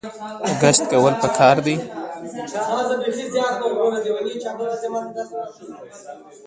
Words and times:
ګذشت 0.61 0.83
کول 0.91 1.13
پکار 1.21 1.57
دي 1.65 1.75